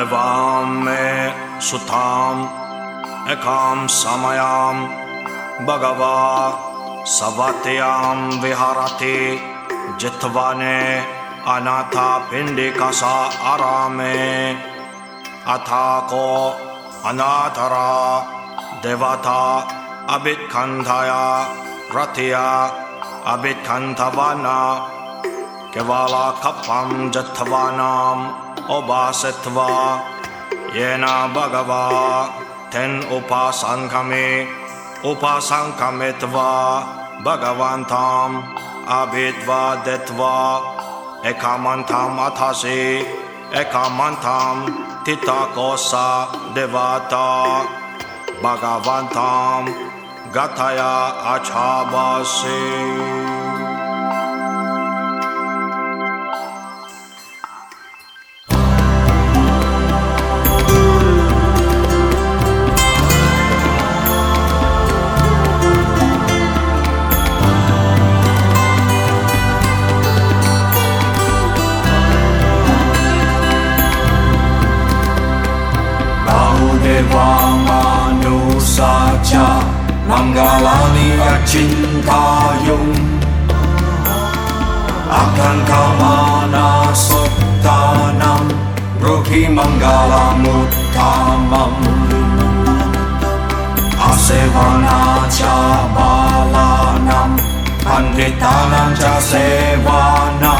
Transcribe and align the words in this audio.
एवां 0.00 0.66
मे 0.86 1.04
सुताम् 1.60 2.42
एकां 3.32 3.86
समयां 3.94 4.74
भगवा 5.68 6.18
सवत्यां 7.12 8.16
विहरति 8.42 9.18
जित्वने 10.00 10.78
अनाथापिण्डिकसा 11.54 13.14
आरामे। 13.52 14.18
अथा 15.54 15.84
को 16.12 16.26
अनाथरा 17.08 17.90
देवता 18.82 19.40
अभिन्धाया 20.10 21.22
रथया 21.96 22.46
अभिखन्थावना 23.32 24.58
केवा 25.74 26.04
जत्वानाम् 27.14 28.47
उपासत्वा, 28.76 29.68
येना 30.76 31.16
भगवा, 31.36 31.84
तिन् 32.72 33.04
उपासङ्गमे 33.16 34.26
उपासङ्गमित्वा 35.10 36.48
भगवन्ताम् 37.26 38.36
अभित्वा 38.96 39.60
दित्वा 39.86 40.34
एकामन्थाम् 41.30 42.20
अथसि 42.26 42.82
एकामन्थां 43.60 44.56
तितकोसा 45.06 46.06
देवता 46.54 47.24
भगवन्तां 48.44 49.64
गतया 50.36 50.92
बासी 51.92 53.37
devamano 76.98 78.36
sacha 78.74 79.46
mangalani 80.10 81.08
achintayum. 81.32 82.88
Akankamana 85.20 86.66
suttanam 87.04 88.44
rohi 89.02 89.42
mangalamuttamam 89.58 91.74
asevana 94.08 94.98
cha 95.36 95.56
balanam 95.94 97.30
pandritanam 97.84 98.90
cha 99.00 99.14
sevana 99.30 100.54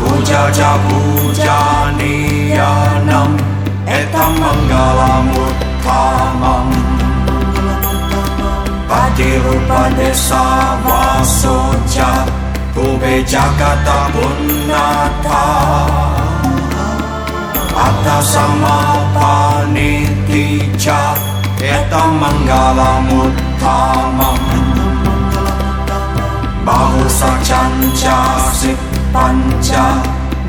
puja 0.00 0.42
cha 0.58 0.70
puja 0.84 1.60
niyanam 1.98 3.30
Kereta 4.00 4.32
menggalamut 4.32 5.56
taman 5.84 6.72
Padi 8.88 9.36
desa 9.92 10.40
Vasoja 10.80 12.24
Kube 12.72 13.20
Jakarta 13.28 14.08
Bunata 14.08 15.48
Atas 17.76 18.40
sama 18.40 19.04
panitija 19.12 21.12
Kereta 21.60 22.00
menggalamut 22.08 23.36
taman 23.60 24.40
Bahu 26.64 27.04
sacanca 27.04 28.48
sip 28.48 28.80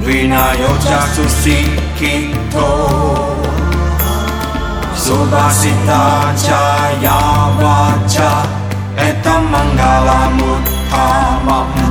Vinayoja 0.07 1.03
susi 1.11 1.90
kita 2.01 2.73
Subhasita 4.97 6.33
Jaya 6.33 7.21
wajah 7.61 8.41
Eta 8.97 9.37
Manggala 9.37 10.33
Muttamam. 10.33 11.90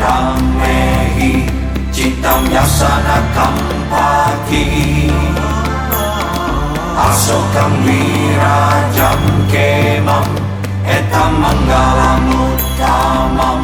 dhamehi 0.00 1.32
Citam 1.92 2.44
yasana 2.50 3.22
kampati 3.34 4.64
Asokam 6.96 7.72
virajam 7.84 9.20
kemam 9.50 10.24
Etam 10.86 11.32
mangalamuttamam 11.42 13.60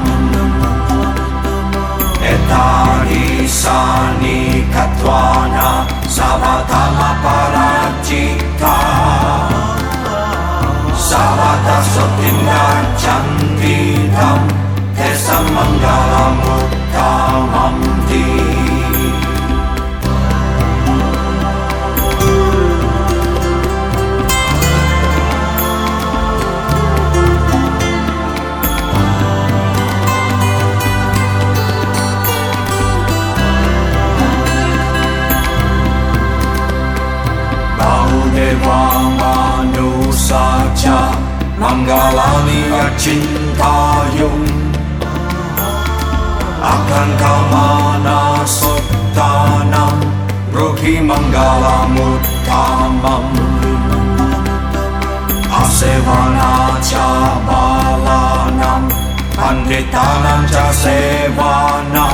Etadisani 3.06 4.66
katwana 4.74 5.86
Savatama 6.10 7.10
parajita 7.22 8.74
Savata 10.96 11.76
sotinga 11.94 12.64
Tesam 15.36 15.52
mangalamuttamam 15.52 17.76
ti 18.08 18.24
Bahudeva 37.76 38.80
manusacha 39.20 41.12
Manggalani 41.60 42.72
acintayum 42.72 44.65
akan 46.66 47.08
kau 47.14 47.40
mana 47.50 48.42
tanam 49.14 49.94
Ruhi 50.50 50.98
manggala 50.98 51.86
mutamam. 51.94 53.24
Asewana 55.76 56.80
cabalanam 56.84 58.82
Panditanam 59.36 60.48
cawana 60.48 62.08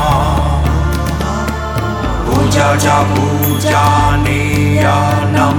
Puja 2.26 2.69
jabu 2.78 3.28
janianam 3.62 5.56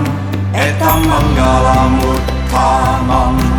Etam 0.51 0.99
manggala 1.07 1.87
muttamam 1.95 3.52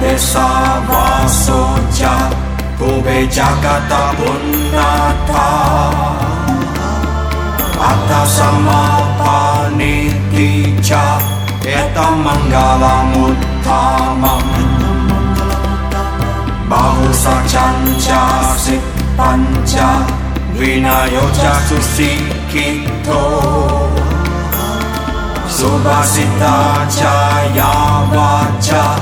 desa 0.00 0.48
vasoja 0.88 2.14
Kube 2.78 3.26
jagata 3.26 4.14
punnata 4.16 5.48
Atta 7.80 8.26
samapanitija 8.26 11.04
Etam 11.64 12.22
mangalamuttamam 12.24 14.42
Bahusachancha 16.68 18.22
sit 18.56 18.82
pancha 19.16 19.88
Vinayocha 20.58 21.54
susikito 21.68 23.20
Subhasita 25.60 26.88
Jaya 26.88 27.68
Vaja 28.08 28.96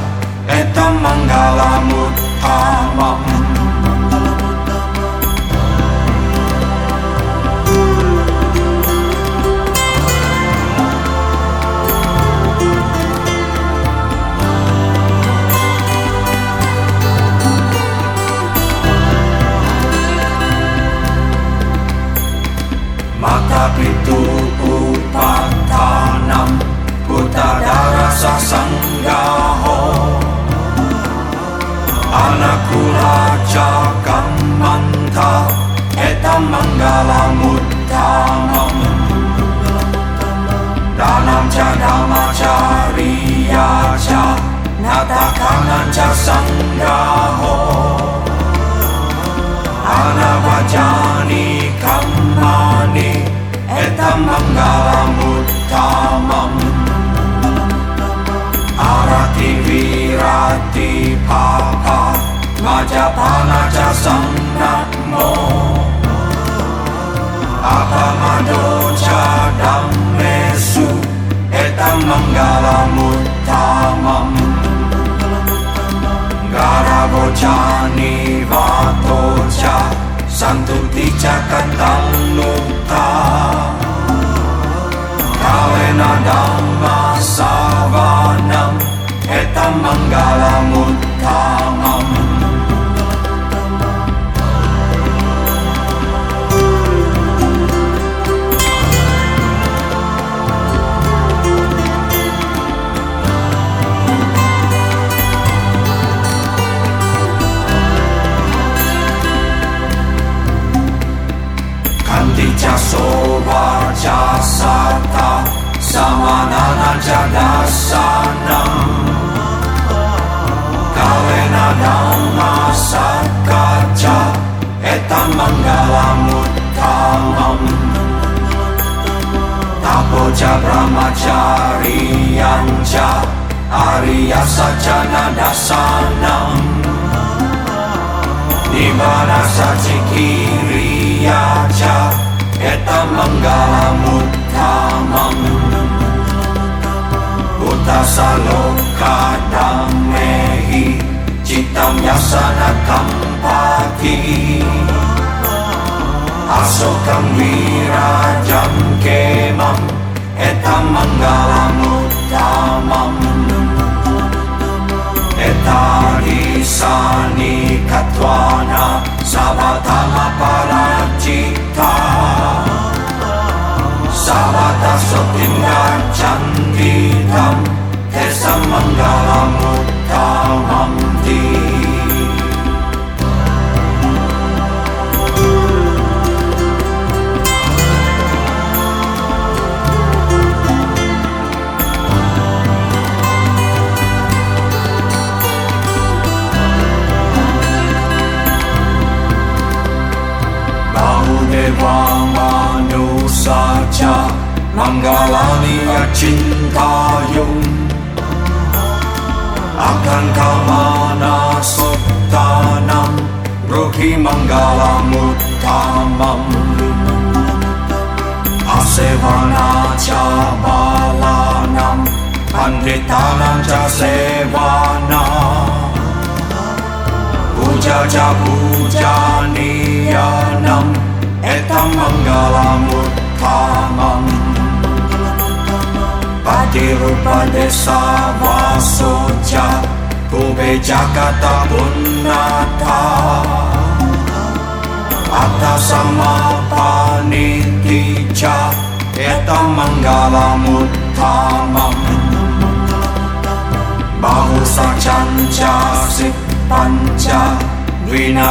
Eta 0.50 0.90
Mangala 0.90 1.86
Muttama 1.86 1.86
Muttama 1.86 3.57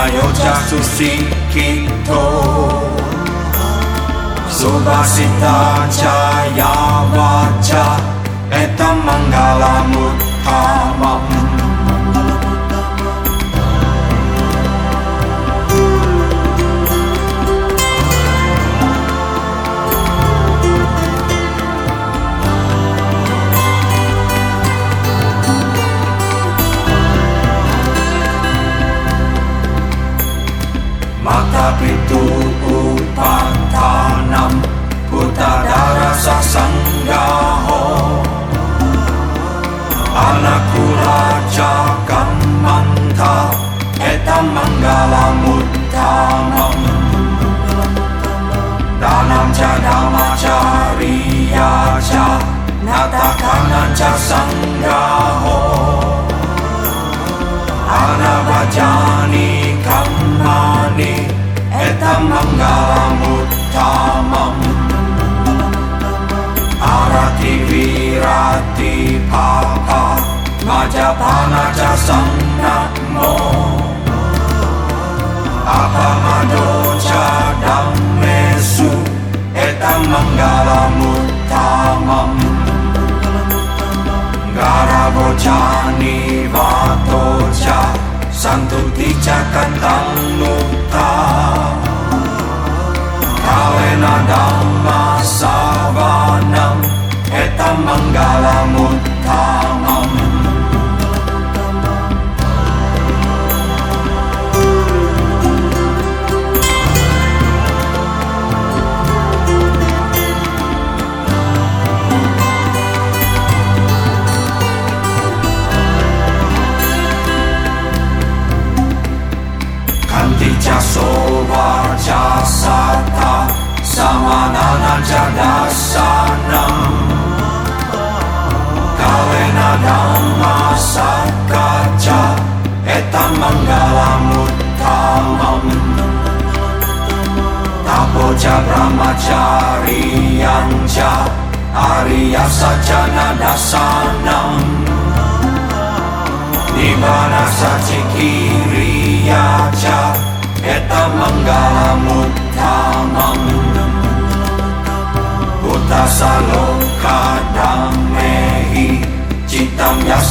mają 0.07 0.27
czasu 0.33 0.77
सुभाषिता 4.57 5.55
छाया 5.97 6.71
वाचा 7.13 7.83
एतं 8.61 8.95
मङ्गालां 9.07 9.81
मूर् 9.89 10.06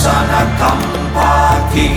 sanakampati 0.07 1.91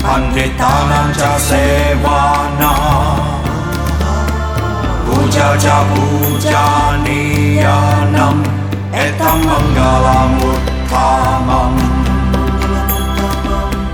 Panditanam 0.00 1.08
cha 1.12 1.32
sevanam 1.36 3.20
Puja 5.04 5.48
cha 5.60 5.78
puja 5.92 6.66
niyanam 7.04 8.40
tamang 9.18 9.68
galamut 9.76 10.62
tamang 10.88 11.76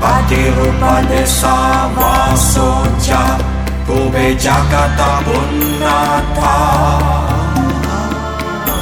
Pati 0.00 0.42
rupa 0.54 1.02
desa 1.10 1.90
vasocha 1.96 3.36
Kube 3.86 4.36
jakata 4.38 5.20
punata 5.26 6.58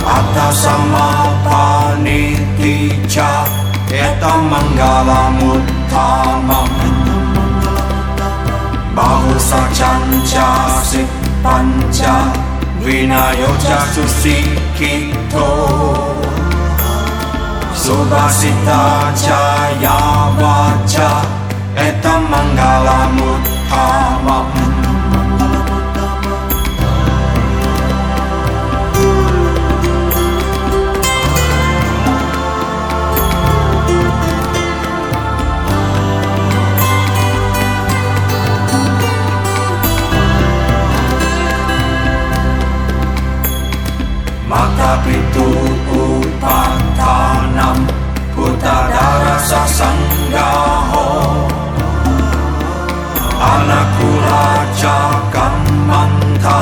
Ata 0.04 0.48
sama 0.52 1.08
paniticha 1.46 3.32
Etam 3.88 4.52
mangala 4.52 5.32
muttamam 5.40 6.68
Bahu 8.92 9.32
sacanca 9.40 10.80
sik 10.84 11.08
panca 11.40 12.30
Vinayoca 12.84 13.80
susikito 13.90 15.48
सुभाषिता 17.87 18.81
च 19.23 19.25
यावाच 19.83 20.95
एतं 21.87 22.21
मङ्गलमुत्थामम् 22.31 23.43
Mata 44.53 44.91
Anakuraja 54.28 54.96
kammanta 55.32 56.58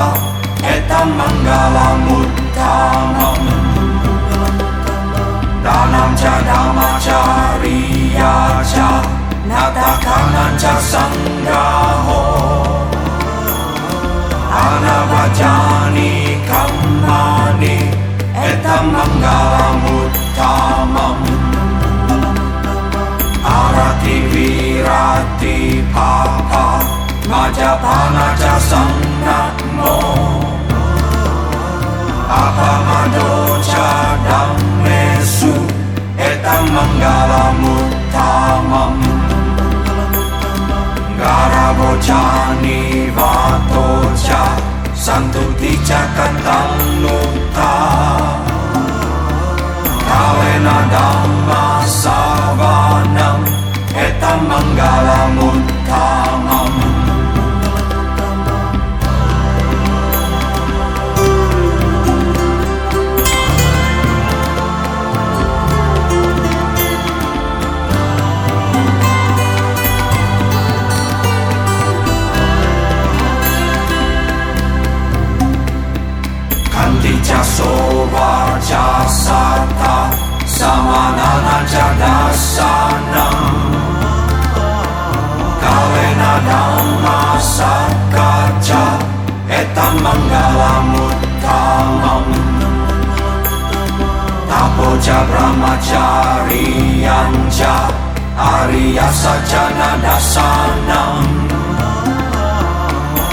Etam 0.62 1.08
Mangala 1.18 1.88
muttamam 2.06 3.42
Danam 5.64 6.10
cha 6.20 6.34
dhamma 6.48 6.88
cha 7.04 7.20
riya 7.62 8.34
cha 8.72 8.88
Natakanan 9.50 10.52
cha 10.62 10.74
sanggaho 10.90 12.22
Anavajani 14.62 16.10
kammani 16.48 17.76
Etam 18.50 18.84
manggalamuttamam 18.94 21.18
Arati 23.56 24.16
virati 24.30 25.56
papa 25.94 26.65
Chà 27.56 27.74
pa 27.82 27.96
na 28.14 28.26
cha 28.40 28.54
sam 28.68 28.88
na 29.26 29.38
mo 29.76 29.94
apa 32.40 32.70
ma 32.86 33.00
do 33.14 33.28
cha 33.68 33.88
dhammesu 34.26 35.52
Etam 36.28 36.66
ni 42.62 43.10
va 43.16 43.32
to 43.72 43.84
cha. 44.26 44.75
Saja 95.06 95.22
Brahmacari 95.30 97.06
Anja 97.06 97.86
Arya 98.34 99.06
Sajana 99.06 100.02
Dasanam 100.02 101.22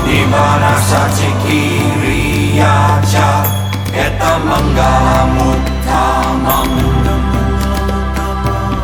Nibbana 0.05 0.77
Sajikiri 0.85 2.61
Aja 2.61 3.29
Eta 3.89 4.37
Manggala 4.45 5.25
Muttamam 5.33 6.69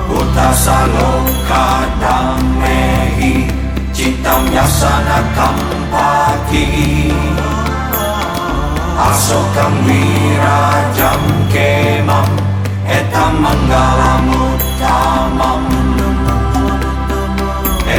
Utasaloka 0.10 1.66
Damehi 2.02 3.54
Citam 3.94 4.50
Yasana 4.50 5.30
Kampaki 5.38 7.14
Asokam 8.98 9.78
Wirajam 9.86 11.22
Kemam. 11.54 12.49
את 12.92 13.14
המנגל 13.14 14.00
המוטה 14.00 15.28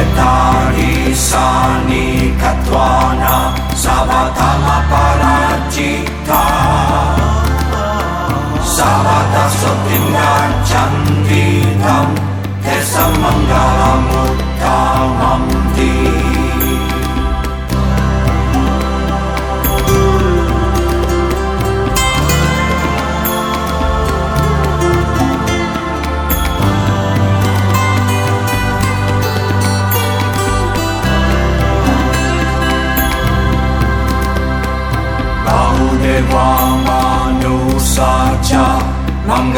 את 0.01 0.17
הריסני 0.17 1.51
קטואנה, 2.39 3.55
סבתה 3.75 4.51
הפרצ'יטה. 4.65 6.60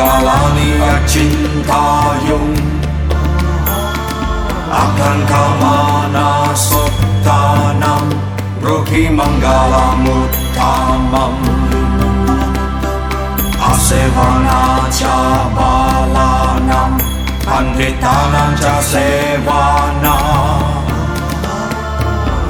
Manggalani 0.03 0.83
acintayung 0.83 2.51
Akan 4.67 5.19
kamana 5.23 6.51
sottanam 6.51 8.11
Ruki 8.59 9.07
manggalamuttamam 9.07 11.39
Asevana 13.63 14.91
cha 14.91 15.47
balanam 15.55 16.99
Panditanam 17.47 18.59
cha 18.59 18.83
sevana 18.83 20.19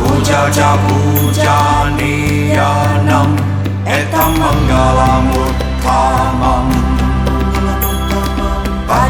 Puja 0.01 0.49
cha 0.49 0.73
puja 0.81 1.93
niyanam, 1.93 3.37
Etam 3.85 4.41
manggalamuttamam 4.41 6.92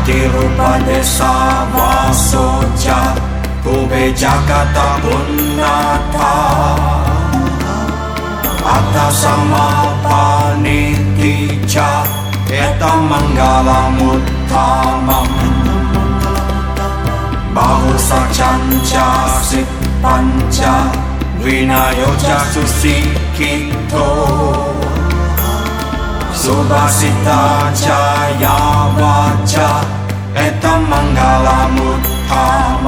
Patirupa 0.04 0.84
desa 0.84 1.32
vasoja 1.72 3.16
Kube 3.64 4.12
jakata 4.12 5.00
punnata 5.02 6.32
Atta 8.68 9.08
samapaniti 9.22 11.56
cha 11.66 12.04
Etam 12.52 13.08
manggalamuttamam 13.08 15.28
Bahusachancha 17.56 19.08
pancha 20.02 20.74
Vinayo 21.40 22.12
cha 22.20 22.40
susikito 22.54 24.06
सुभाषिता 26.44 27.40
च 27.72 27.84
चायावाच 27.84 29.54
एतं 30.46 30.82
मङ्गलामुत्थाम 30.92 32.88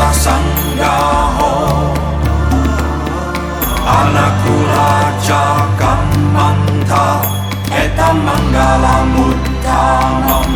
rasa 0.00 0.32
sanggaho 0.32 1.52
anakula 3.84 4.92
cha 5.26 5.44
Kamanta 5.80 7.04
Eta 7.82 8.08
Manggala 8.24 8.96
Muttamam 9.12 10.50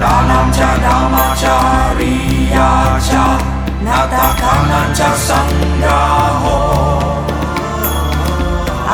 Danam 0.00 0.46
Jadama 0.56 1.26
cha, 1.40 1.56
Nata 3.84 4.26
Kananja 4.40 5.10
Sanggaho 5.26 6.58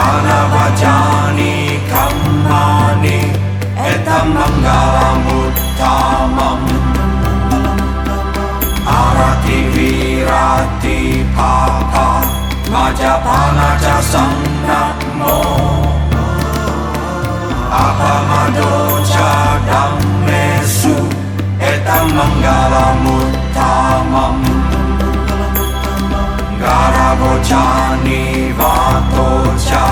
Anavajani 0.06 1.54
Kamani, 1.90 3.18
Eta 3.78 4.18
mangala 4.34 5.08
Muttamam 5.24 6.13
virati 10.44 11.24
papa 11.36 12.08
Majapana 12.72 13.68
cha 13.80 13.96
sannamo 14.10 15.36
Apamado 17.84 18.72
cha 19.12 19.30
dhammesu 19.68 20.94
etam 21.60 22.06
mangalamutamam 22.16 24.38
Garabocani 26.60 28.22
vatocha 28.58 29.84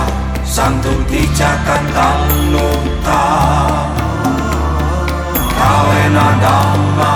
Santutica 0.45 1.51
cantanuta 1.67 3.23
Kalena 5.57 6.29
dhamma 6.43 7.13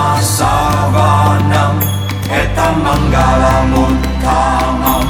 Mangala 2.83 3.55
Muttamam. 3.71 5.07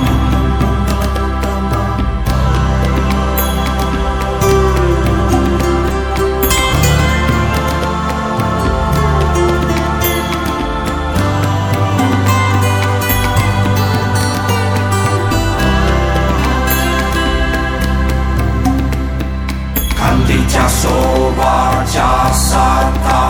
Kandija 19.97 20.65
Sovarja 20.79 22.09
Sata 22.33 23.21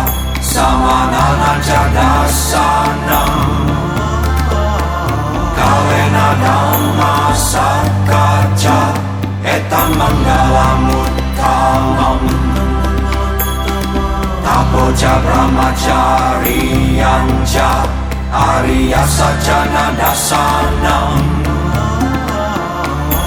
Samanana 0.42 1.52
Jadasanam 1.68 3.46
bocah 14.88 15.19
brahmacari 15.19 16.97
anja 17.01 17.71
Arya 18.32 19.03
sajana 19.03 19.86
dasanam 19.99 21.21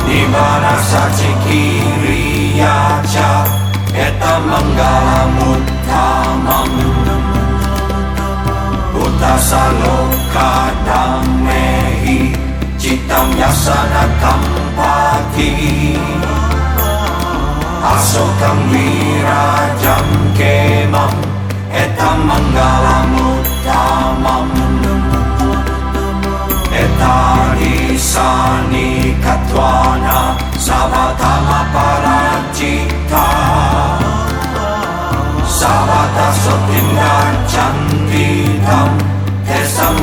Di 0.09 0.23
mana 0.29 0.75
saja 0.81 1.31
kiri 1.45 2.59
aja 2.59 3.45
Eta 3.95 4.35
menggala 4.41 5.21
mutamam 5.37 6.71
saloka 9.41 10.53
damai 10.85 11.40
Citam 12.81 13.29
Yasanatam 13.37 14.41
Pati 14.73 15.53
Asokam 17.85 18.73
Virajam 18.73 20.09
Kemam 20.33 21.13
Etam 21.69 22.25
mangalam 22.25 23.13
Mangalamuttamam 23.13 24.49
Etani 26.73 28.01
sani 28.01 29.13
katwana 29.21 30.41
savatama 30.57 31.61
parajita. 31.77 33.29
Savata 35.45 36.29
sotinga 36.33 37.17
chanditam 37.45 38.97
Tesam 39.45 39.97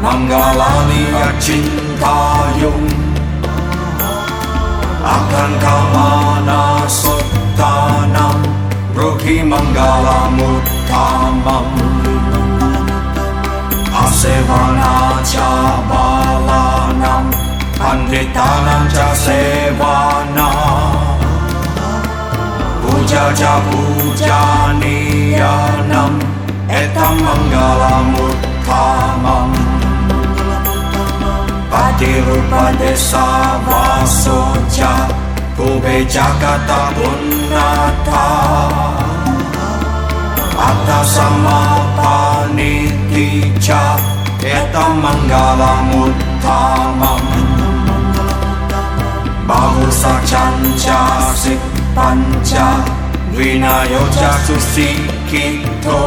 남가라니가 0.00 1.38
진다용 1.38 2.88
아칸 5.04 5.58
가마나 5.58 6.88
소타남 6.88 8.42
루히 8.94 9.42
망가라 9.42 10.28
무타맘 10.30 11.92
아세바나 13.92 15.22
자발라남 15.22 16.32
반디타남 17.78 18.88
자세바나? 18.88 20.38
부자자 22.80 23.60
부자니야남? 23.62 25.40
에탐 26.68 27.18
망가라 27.22 28.02
무타 28.02 28.51
самом 28.82 29.54
Patiru 31.70 32.38
pada 32.50 32.92
savasoja 32.96 34.92
Kube 35.56 35.96
jakata 36.04 36.82
punata 36.96 38.26
Atta 40.58 41.00
sama 41.04 41.62
panitija 41.96 43.82
Eta 44.42 44.88
mangala 45.02 45.74
muttamam 45.90 47.22
Bahu 49.46 49.86
sacanca 49.90 51.02
sik 51.34 51.62
panca 51.94 52.68
Vinayoja 53.32 54.32
susikito 54.46 56.00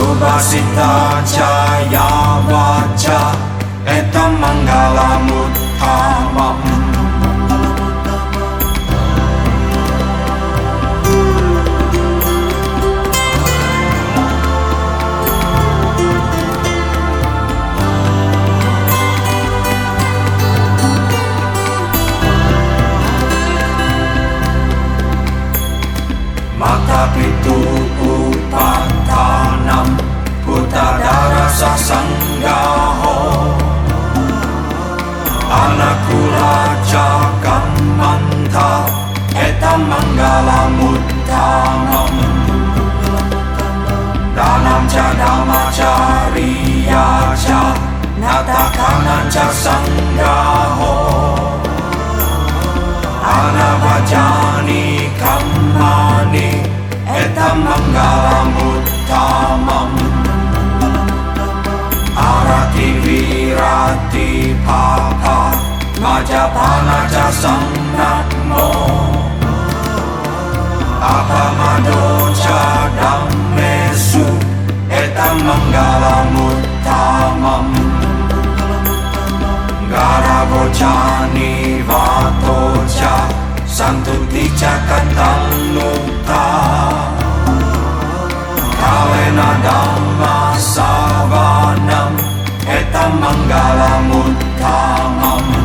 Subhasita 0.00 1.20
Jaya 1.28 2.08
Vaca 2.48 3.36
Eta 3.84 4.32
Manggala 4.32 5.20
Muttama 5.28 5.28
Muttama 5.28 6.79
Utadara 31.60 31.76
sasanggaho 31.76 33.12
Anakula 35.52 36.52
jagamanta 36.88 38.88
Etam 39.36 39.84
manggalamuttamam 39.90 42.14
Danam 44.36 44.82
cha 44.88 45.06
dhamma 45.20 45.60
chariya 45.76 47.06
cha. 47.44 47.60
Nata 48.20 48.62
kanan 48.76 49.24
cha 49.30 49.46
sanggaho 49.52 50.94
Anavajani 53.36 54.84
kammani. 55.20 56.48
Etam 57.20 57.56
mangalamuttamam 57.64 59.10
muttamam. 59.10 59.99
क्रांतीभागा 63.60 65.38
माझ्या 66.02 66.44
भानाचा 66.54 67.24
सम्राट 67.40 68.30
मो 68.50 68.68
आभा 71.08 71.42
मानोचा 71.58 72.60
डम्मेसु 72.96 74.22
एतं 75.00 75.42
मङ्गलमुत्थामम् 75.48 76.48
गारवोचानि 79.92 81.52
वातोचा 81.90 83.14
सन्तुतिचा 83.76 84.72
कथं 84.88 85.42
मुक्ता 85.74 86.44
कावेन 88.80 89.40
धम्मा 89.66 90.36
सावाना 90.72 91.99
만가와 93.18 94.00
못함함 94.00 95.60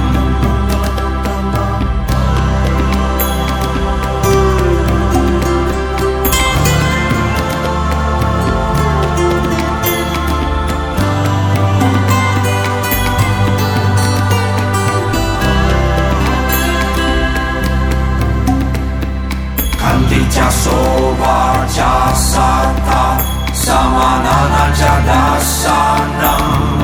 Дитя 20.10 20.50
сова, 20.52 21.66
часа 21.68 22.74
та, 22.86 23.20
сама 23.54 24.22
на 24.24 24.50
начада 24.50 25.42
санам. 25.42 26.75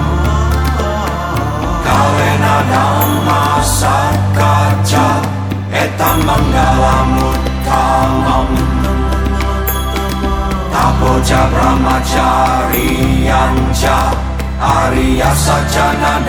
bocah 11.02 11.45
brahmacari 11.50 13.26
anja 13.26 14.00
Arya 14.62 15.34
sajana 15.34 16.21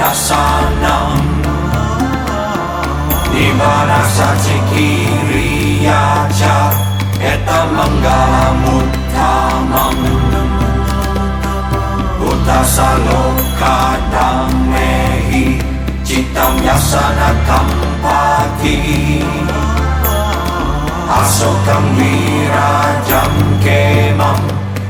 Citam 16.42 16.58
yasana 16.66 17.30
kampati 17.46 19.22
Asokam 21.06 21.94
virajam 21.94 23.34
kemam 23.62 24.42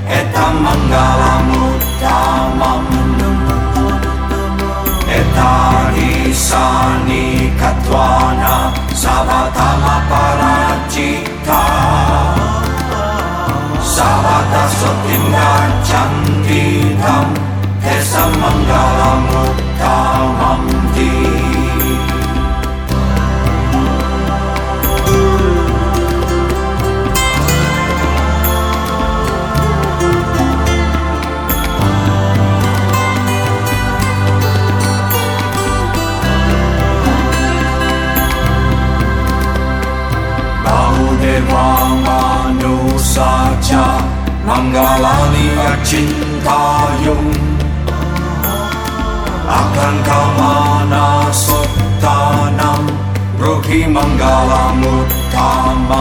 Etam 0.08 0.64
manggala 0.64 1.44
muttamam 1.44 2.88
Etadi 5.04 6.32
sani 6.32 7.52
katwana 7.60 8.72
Savatama 8.96 9.96
parajita 10.08 11.62
Savata 13.84 14.64
sotim 14.72 15.32
대왕마누사차 41.22 42.82
망가라니 44.44 45.56
아친타용 45.56 47.08
악한 49.46 50.02
가마나 50.02 51.30
속타남 51.30 52.58
로히 53.38 53.86
망가라 53.86 54.72
무타맘 54.72 55.92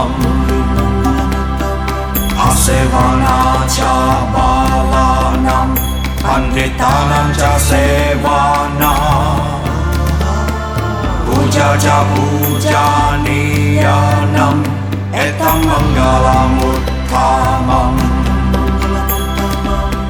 아세바나 2.36 3.64
자발라남 3.68 5.46
반디타남 6.20 7.32
자세바나 7.34 8.84
부자자 11.26 12.04
부자니야남 13.12 13.62
niyanam 15.22 15.30
Etam 15.30 15.62
manggala 15.62 16.50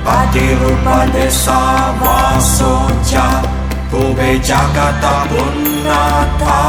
Pati 0.05 0.47
rupa 0.57 1.07
desa 1.13 1.93
vasoja 2.01 3.43
Kube 3.91 4.39
jagata 4.41 5.27
punnata 5.29 6.61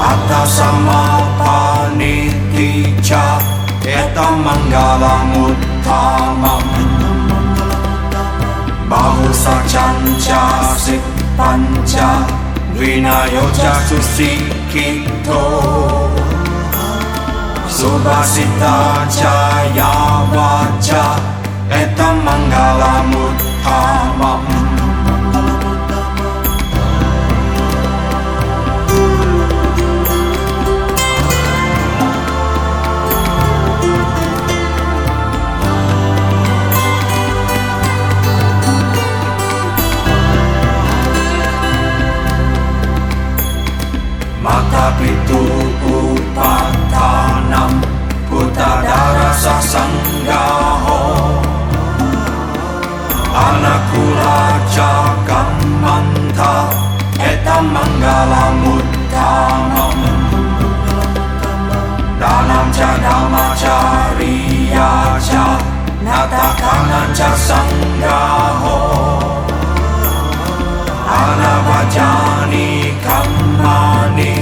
Atta 0.00 0.46
samapanitija 0.46 3.24
Etam 3.84 4.44
manggala 4.44 5.24
muttamam 5.32 6.64
Bahu 8.90 9.32
sacanca 9.32 10.42
sit 10.76 11.02
panca 11.36 12.10
Vinayoja 12.76 13.74
susikito 13.88 16.09
Subhasita 17.70 19.06
Jaya 19.06 20.26
Waja 20.34 21.06
Eta 21.70 22.10
Mangala 22.18 23.06
Muttama 23.06 24.42
Mata 24.42 25.30
Mata 44.42 44.84
Pitu 44.98 45.69
Utadara 49.40 49.62
sasanggaho 49.62 51.00
Anakula 53.32 54.36
jagamanta 54.74 56.52
Etam 57.16 57.72
manggala 57.72 58.44
muttamam 58.60 59.98
Danam 62.20 62.68
ca 62.76 62.90
dhamma 63.00 63.46
cariya 63.56 64.92
ca 65.28 65.46
Natakanan 66.04 67.10
ca 67.16 67.30
sanggaho 67.48 68.78
Anavajani 71.08 72.68
kamani 73.04 74.32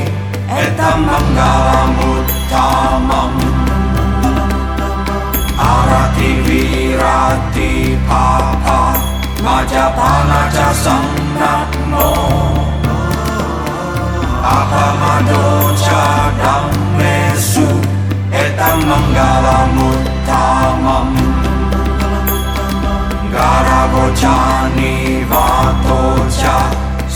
Etam 0.51 0.99
manggala 1.07 1.87
muttamam 1.95 2.18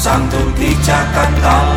santun 0.02 0.50
pijakan 0.58 1.30
kau 1.38 1.71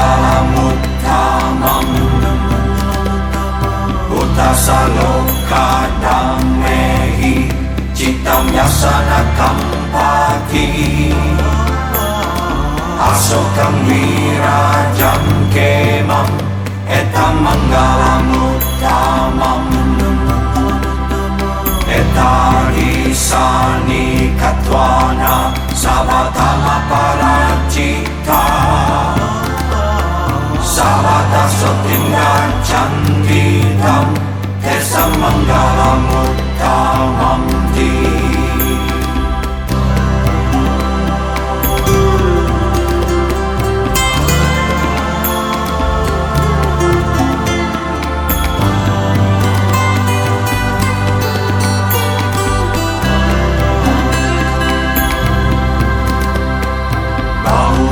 Nibbana 0.00 0.37
Uttasaloka 4.68 5.88
Citam 7.96 8.52
yasana 8.52 9.24
kampati 9.32 11.08
Asokam 13.00 13.88
wirajam 13.88 15.24
kemam 15.48 16.28
Etam 16.84 17.40
manggalamuttamam 17.40 19.64
Etarisani 21.88 23.16
katwana 24.36 25.56
Savatama 25.72 26.76
paracita 26.92 28.44
Savata 30.60 31.48
sotingan 31.56 32.52
canditam 32.68 34.27
Tesam 34.98 35.14
manggalamuttamam 35.22 37.46
di 37.70 37.86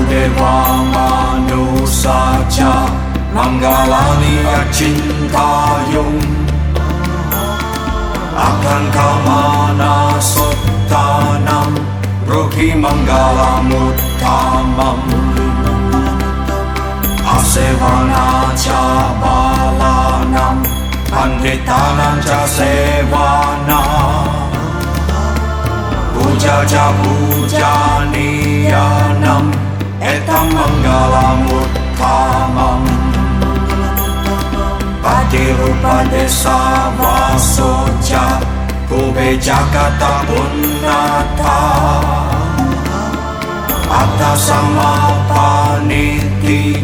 Deva 0.06 0.86
manusaja 0.94 2.86
Manggalani 3.34 4.38
acintayung 4.58 6.35
akan 8.36 8.82
kau 8.92 9.14
manasut 9.24 10.56
tanam 10.92 11.72
Rugi 12.28 12.76
manggala 12.76 13.64
mutamam 13.64 15.00
Asewana 17.24 18.52
cha 18.52 18.84
balanam 19.16 20.60
Pandetanam 21.08 22.20
cha 22.20 22.44
sevana 22.44 23.82
Puja 26.12 26.60
ca 26.68 26.86
puja 27.00 28.04
nianam 28.12 29.48
Etam 29.96 30.46
manggala 30.52 31.40
mutamam 31.46 32.95
desa 36.10 36.58
vasoja 36.98 38.40
Kube 38.88 39.36
jakata 39.36 40.24
punnata 40.26 41.58
Atta 43.90 44.36
Samapaniti 44.36 45.82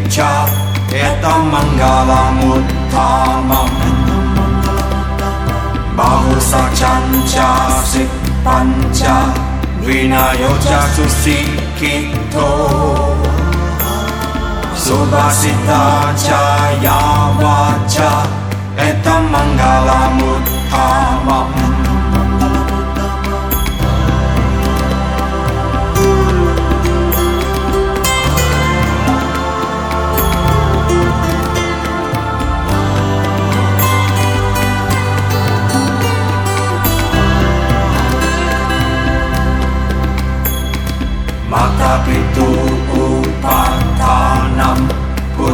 Cha 0.09 0.47
Eta 0.91 1.37
Mangala 1.51 2.31
Muttamam 2.37 3.69
Bahu 5.97 6.41
sacanca 6.41 7.49
sik 7.85 8.09
Pancha 8.43 9.17
Vinayocha 9.85 10.81
susikito 10.95 12.47
Subhasita 14.83 16.11
Chaya 16.19 17.31
Vacha 17.39 18.27
Etam 18.75 19.31
Manggalamuttamam 19.31 21.47
Mata 41.49 41.99
pitu 42.05 42.22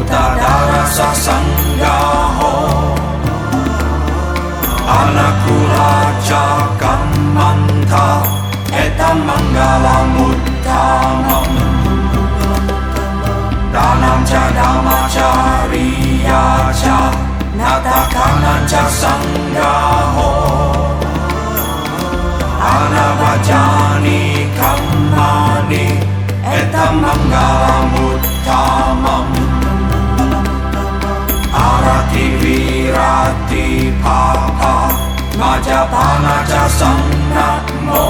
Utadara 0.09 0.89
ho, 2.37 2.53
Anakula 4.97 5.89
jakamanta 6.25 8.05
Etam 8.73 9.17
manggalamuttamam 9.29 11.49
Danam 13.69 14.19
ca 14.25 14.43
dhamacariya 14.57 16.41
cha, 16.73 17.13
Natakanan 17.53 18.65
ca 18.65 18.89
sanggaho 18.89 20.38
Majapana 36.79 36.87
ca 36.87 36.95
sannamo 37.59 38.07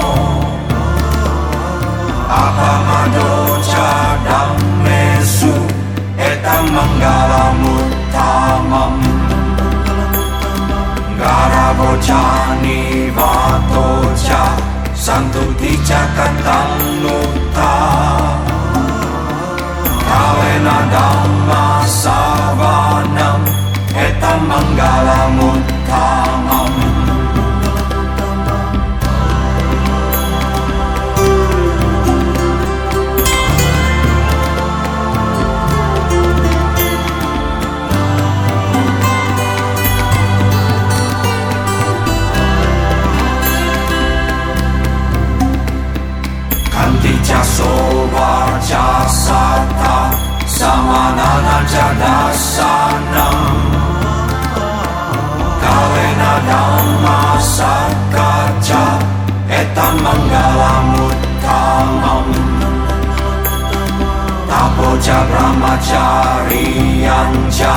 Apamado 2.28 3.60
ca 3.66 4.16
dhammesu 4.24 5.54
sama 50.60 51.02
nana 51.18 51.56
jada 51.72 52.16
sana 52.36 53.26
Kalena 55.62 56.32
Dhamma 56.48 57.18
Sakaja 57.56 58.84
Etam 59.48 59.94
Manggalamuttamam 60.04 62.26
Tapoja 64.50 65.18
Brahmacarianja 65.30 67.74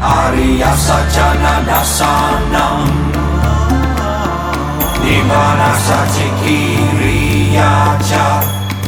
Arya 0.00 0.72
Sajana 0.86 1.54
Dasanam 1.68 2.80
Nibbana 5.04 5.70
Sajikiriyaja 5.86 8.26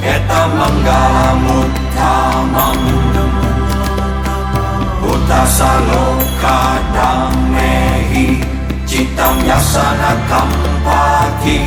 sacikiriyaca 0.06 0.14
Etam 0.14 0.50
manggalamuttamam 0.58 2.78
Uttasaloka 5.02 6.58
dhamehi 6.94 8.26
Chittam 8.86 9.36
yasana 9.48 10.12
kampati 10.30 11.58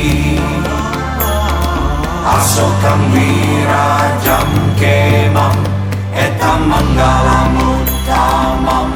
Asokam 2.24 3.00
virajam 3.12 4.50
kemam 4.80 5.56
Etam 6.16 6.60
mangalamuttamam 6.70 8.90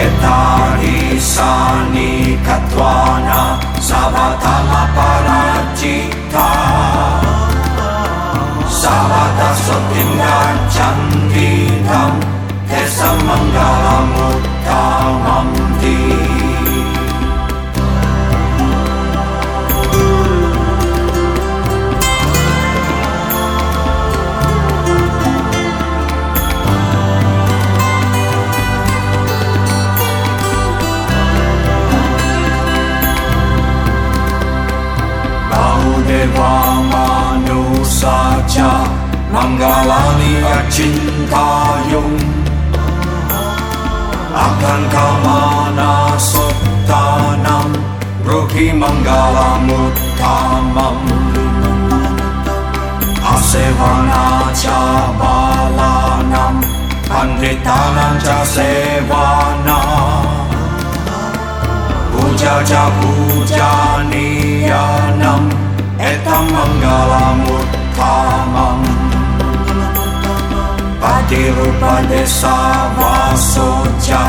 katwana 0.00 0.79
ी 1.20 2.36
क्वान् 2.46 3.28
शित्वादस्वतिं 8.80 10.10
गर्जन्वि 10.20 11.50
तं 11.88 12.14
ते 12.20 12.80
देशमङ्गम् 12.80 14.49
Bahudeva 36.10 36.82
manusaja 36.90 38.82
Manggalani 39.30 40.42
acintayung 40.42 42.18
Akan 44.34 44.82
kamana 44.90 46.18
brohi 48.26 48.74
Mangala 48.74 49.62
muttamam 49.62 50.98
Asevana 53.22 54.50
cha 54.50 55.14
balanam 55.14 56.58
Panditanam 57.06 58.18
sevana 58.18 58.42
sevanam 58.42 60.26
Puja 62.10 62.66
ja 62.66 62.90
puja 62.98 64.02
niyanam 64.10 65.59
mangala 66.48 67.24
muttamam 67.42 68.80
Patirupa 71.00 71.94
desa 72.08 72.56
socha, 73.36 74.22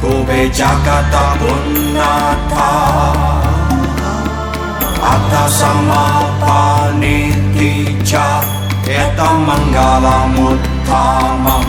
Kube 0.00 0.40
jakata 0.50 1.24
punnata 1.40 2.70
Atta 5.02 5.44
samapanitija 5.58 8.26
Etam 8.86 9.36
mangalamuttamam 9.46 11.66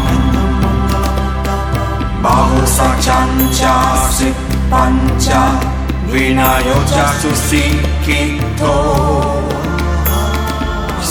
Bahusacanja 2.23 3.75
sit 4.11 4.37
panca 4.69 5.43
Vinayocha 6.11 7.07
susikito 7.21 8.75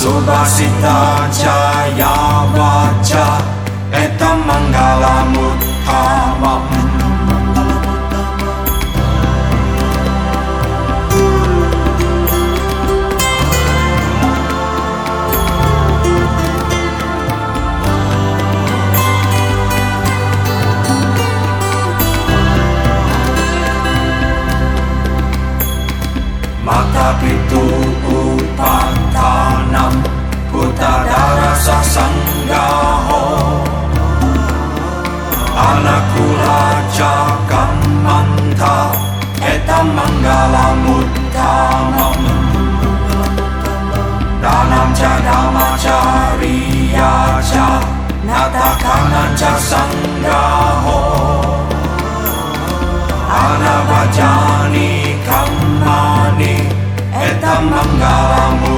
Subhasita 0.04 1.24
jaya 1.32 2.44
vaja 2.52 3.40
Etam 3.88 4.44
mangalamuttamam 4.44 6.68
Mata 26.60 27.16
pitu 27.24 27.83
sa 31.64 31.80
sanggaho 31.80 33.24
Anakku 35.56 36.24
Raja 36.36 37.40
Kamanta 37.48 38.92
Etam 39.40 39.96
manggalamuttamam 39.96 42.20
Danam 44.44 44.92
ca 44.92 45.12
dhamma 45.24 45.80
cariya 45.80 47.40
ca 47.40 47.80
Natakanan 48.28 49.32
ca 49.32 49.56
sanggaho 49.56 51.00
Anavajani 53.40 55.16
kammani 55.24 56.68
Etam 57.08 57.72
manggalamuttamam 57.72 58.73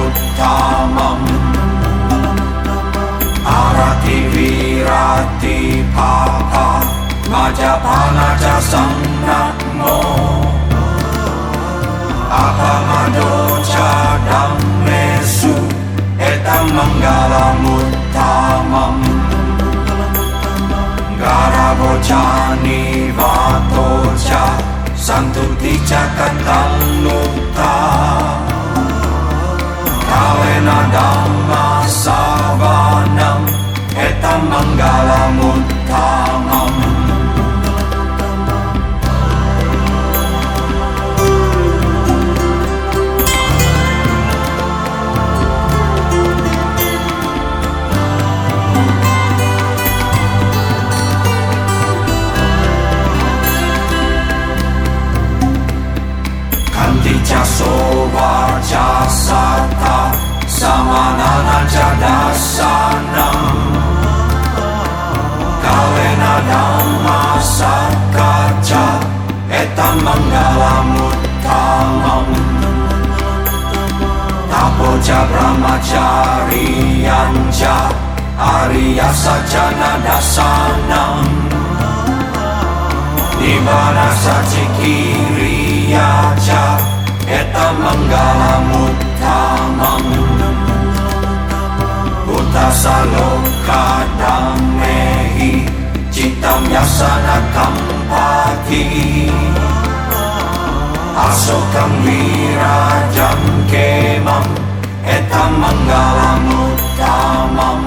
पाती 5.07 5.81
पापा 5.95 6.63
माझ्या 7.31 7.73
भानाचा 7.83 8.55
संभ्रमो 8.61 9.93
अपमानोचा 12.39 13.85
डम्मेषु 14.27 15.53
एतं 16.29 16.65
मङ्गलमुत्तमम् 16.77 17.87
गारवोचानि 21.23 22.83
वातो 23.19 23.87
च 24.27 24.29
सन्तुति 25.07 25.75
च 25.89 25.91
कथं 26.19 26.73
नुक्ता 27.03 27.71
कालेन 30.09 30.69
धम्मसा 30.97 32.19
했단 33.97 34.47
망가라 34.49 35.29
못함 35.29 36.47
Kandica 56.97 57.43
soba 57.45 58.61
jasata 58.69 60.11
Samana 60.47 61.31
najada 61.47 62.33
sanam 62.33 63.36
Masar 66.37 67.89
kaca 68.13 69.01
Eta 69.49 69.97
menggalamut 69.97 71.17
tamam 71.41 72.29
Tapo 74.45 75.01
brahmacarianja 75.01 77.89
Arya 78.37 79.09
sajana 79.09 79.97
dasanam. 80.05 81.25
Nibana 83.41 84.13
sajikiri 84.13 85.97
aja 85.97 86.77
Eta 87.25 87.73
menggalamut 87.81 88.93
tamam 89.17 90.05
Utasaloka 92.29 94.05
damai 94.21 95.16
Cinta 96.17 96.57
melaksanakan 96.65 97.77
pagi 98.09 99.29
Asokan 101.13 101.93
wirajam 102.01 103.37
kemam 103.69 104.41
Eta 105.05 105.45
manggalamu 105.45 106.73
tamam 106.97 107.85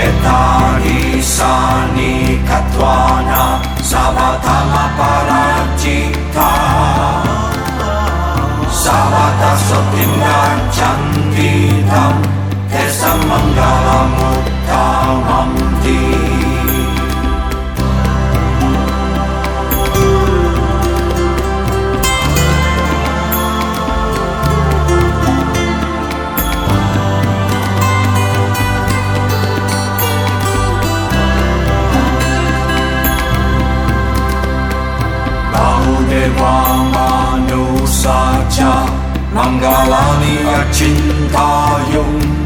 Eta 0.00 0.80
disani 0.80 2.40
katwana 2.40 3.60
Sabatama 3.84 4.88
para 4.96 5.68
cita 5.76 6.52
Sabata 8.72 9.52
sotinda 9.60 10.56
cantitam 10.72 12.47
Samangala 12.88 13.98
Muttamamti 14.16 16.00
Deva 36.08 36.56
Manu 36.92 37.86
Sacha 37.86 38.74
Mangalani 39.34 40.34
Achintayung 40.56 42.37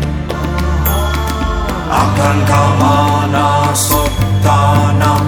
akan 1.93 2.37
kau 2.49 2.69
mana 2.81 3.69
sotana 3.77 5.21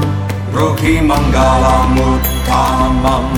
rohi 0.48 1.04
manggala 1.04 1.84
mutamam 1.92 3.28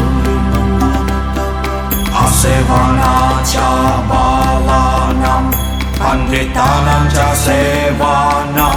asevana 2.23 3.43
cabalanam 3.43 5.51
panditanam 5.99 7.11
jasevana 7.11 8.71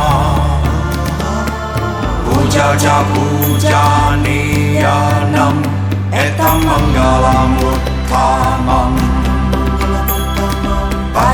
puja 2.26 2.74
japu 2.74 3.54
janiyanam 3.62 5.62
etam 6.10 6.58
manggala 6.66 7.38
mutamam 7.54 9.19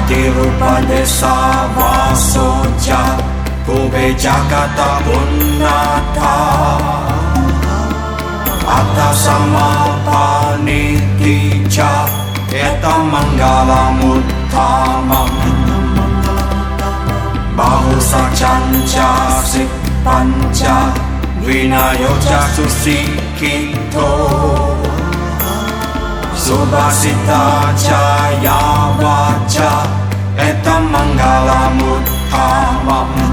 Patirupa 0.06 0.86
desa 0.86 1.34
vasoja 1.74 3.18
Kube 3.66 4.14
Jakarta 4.14 5.02
Punnata 5.02 6.36
Atta 8.70 9.10
sama 9.18 9.98
panitija 10.06 11.90
Eta 12.54 13.02
Mangala 13.02 13.98
muttamam 13.98 15.34
Bahu 17.58 17.98
sacanca 17.98 19.42
sik 19.42 19.70
panca 20.06 20.94
Vinayoja 21.42 22.46
susikito 22.54 24.06
Subhasita 26.46 27.74
Jaya 27.74 28.94
Vaja 29.02 29.82
Etam 30.38 30.94
Mangala 30.94 31.74
Mudhavam 31.74 33.26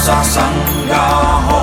sasanggaho 0.00 1.60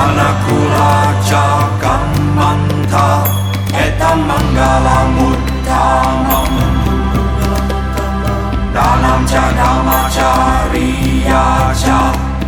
Anakku 0.00 0.56
raja 0.72 1.46
kamanta 1.82 3.08
Eta 3.76 4.10
manggala 4.16 4.98
muttamam 5.12 6.52
Danam 8.72 9.20
ca 9.28 9.44
cari 9.52 10.00
ca 10.16 10.32
riya 10.72 11.46
ca 11.76 12.00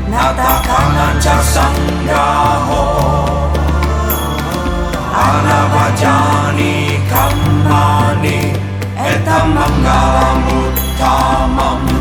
Nata 0.08 0.54
kangan 0.64 1.16
ca 1.20 1.36
sanggaho. 1.52 2.84
Anabajani 5.28 6.74
kamani 7.12 8.40
Eta 8.96 9.38
manggala 9.52 10.28
muttamam 10.48 11.93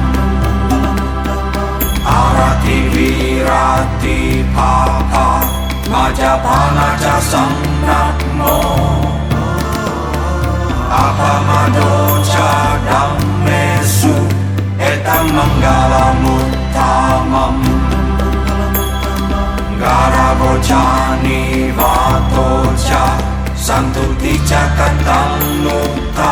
विराती 3.43 4.17
पापा 4.55 5.23
माझ्या 5.91 6.33
भानाचा 6.43 7.15
सम्राट 7.29 8.21
मो 8.35 8.53
अपमानोचा 10.99 12.47
डम्मेसु 12.85 14.13
एतं 14.89 15.23
मङ्गलमुत्थामम् 15.37 16.31
गारवोचानि 19.83 21.41
वातो 21.79 22.47
च 22.87 22.89
सन्तुति 23.67 24.35
च 24.49 24.51
कथं 24.79 25.31
नुक्ता 25.63 26.31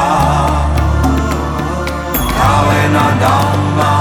धावेन 2.38 2.97
दम्मा 3.24 3.91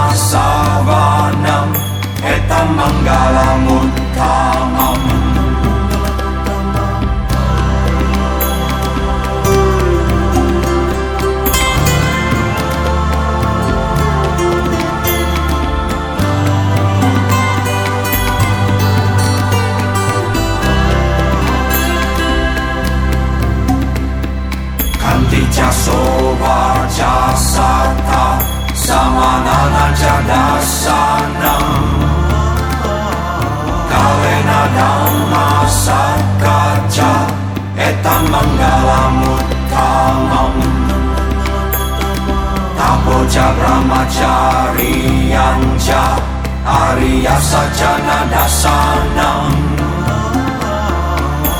Дитя 25.30 25.72
сова 25.72 26.88
часата, 26.96 28.38
сама 28.74 29.44
на 29.44 29.70
начада. 29.70 30.49
brahmacari 43.70 45.30
anja 45.30 46.18
Arya 46.66 47.36
sajana 47.38 48.18
dasanam. 48.30 49.54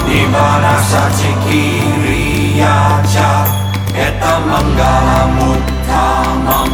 Nibarasa 0.07 1.07
cikiri 1.15 2.59
aja 2.59 3.47
Eta 3.95 4.35
manggala 4.43 5.23
muttamam 5.39 6.73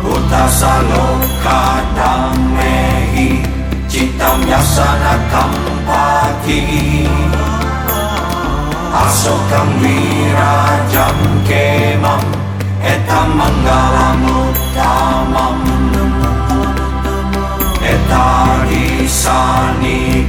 Utasaloka 0.00 1.60
damehi 1.92 3.44
Cittam 3.84 4.40
yasana 4.48 5.14
kampati. 5.28 6.64
Asokam 8.90 9.68
virajam 9.82 11.18
kemam. 11.44 12.39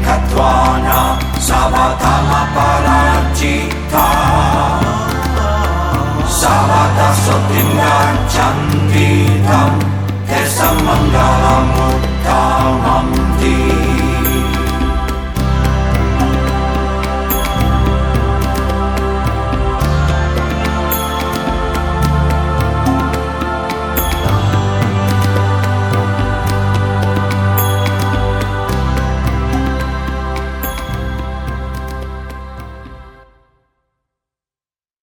Katwana 0.05 1.19
Savatama 1.39 2.41
Parajita 2.55 4.07
Savata 6.27 7.09
Sotinga 7.23 7.95
Chanditam 8.33 9.73
te 10.27 10.41
samangaramu 10.55 12.10